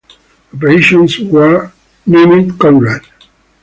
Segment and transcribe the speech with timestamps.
[0.51, 1.71] The operations were
[2.07, 3.03] named Konrad.